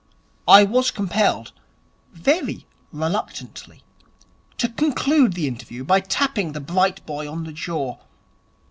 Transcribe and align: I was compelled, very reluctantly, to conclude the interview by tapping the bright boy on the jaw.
I 0.47 0.63
was 0.63 0.89
compelled, 0.89 1.51
very 2.11 2.65
reluctantly, 2.91 3.83
to 4.57 4.67
conclude 4.67 5.33
the 5.33 5.47
interview 5.47 5.83
by 5.83 5.99
tapping 5.99 6.53
the 6.53 6.59
bright 6.59 7.05
boy 7.05 7.29
on 7.31 7.43
the 7.43 7.51
jaw. 7.53 7.99